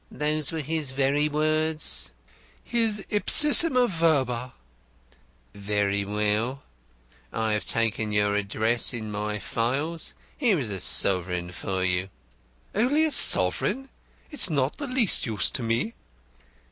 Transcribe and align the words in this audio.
'""Those 0.23 0.51
were 0.51 0.61
his 0.61 0.89
very 0.89 1.29
words?" 1.29 2.09
"His 2.63 3.05
ipsissima 3.11 3.87
verba." 3.87 4.53
"Very 5.53 6.03
well. 6.05 6.63
I 7.31 7.53
have 7.53 7.71
your 7.99 8.35
address 8.35 8.95
in 8.95 9.11
my 9.11 9.37
files. 9.37 10.15
Here 10.35 10.59
is 10.59 10.71
a 10.71 10.79
sovereign 10.79 11.51
for 11.51 11.85
you." 11.85 12.09
"Only 12.73 13.03
one 13.03 13.11
sovereign! 13.11 13.89
It's 14.31 14.49
not 14.49 14.77
the 14.79 14.87
least 14.87 15.27
use 15.27 15.51
to 15.51 15.61
me." 15.61 15.93